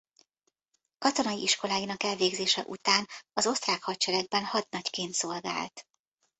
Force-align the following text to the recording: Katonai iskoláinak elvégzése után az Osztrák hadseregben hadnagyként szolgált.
Katonai 0.97 1.41
iskoláinak 1.41 2.03
elvégzése 2.03 2.63
után 2.67 3.07
az 3.33 3.47
Osztrák 3.47 3.83
hadseregben 3.83 4.45
hadnagyként 4.45 5.13
szolgált. 5.13 5.85